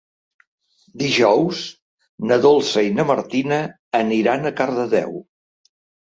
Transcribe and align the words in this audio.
Dijous 1.01 1.59
na 2.31 2.37
Dolça 2.45 2.83
i 2.85 2.89
na 2.99 3.05
Martina 3.09 3.59
aniran 3.99 4.47
a 4.47 4.53
Cardedeu. 4.63 5.13